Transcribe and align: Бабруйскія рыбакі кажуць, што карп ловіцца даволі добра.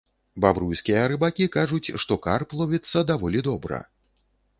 Бабруйскія 0.43 1.01
рыбакі 1.11 1.45
кажуць, 1.57 1.93
што 2.05 2.17
карп 2.25 2.57
ловіцца 2.61 3.05
даволі 3.13 3.45
добра. 3.49 3.79